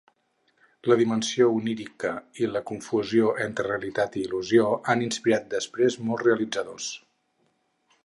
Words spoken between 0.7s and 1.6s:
La dimensió